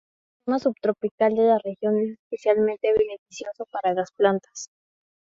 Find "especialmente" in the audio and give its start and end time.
2.23-2.91